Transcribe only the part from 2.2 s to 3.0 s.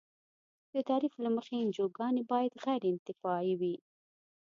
باید غیر